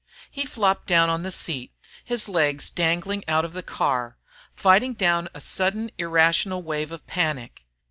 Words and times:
He 0.31 0.47
flopped 0.47 0.87
down 0.87 1.11
on 1.11 1.21
the 1.21 1.31
seat, 1.31 1.75
his 2.03 2.27
legs 2.27 2.71
dangling 2.71 3.23
out 3.27 3.45
of 3.45 3.53
the 3.53 3.61
car, 3.61 4.17
fighting 4.55 4.95
down 4.95 5.29
a 5.35 5.39
sudden 5.39 5.91
irrational 5.99 6.63
wave 6.63 6.91
of 6.91 7.05
panic. 7.05 7.67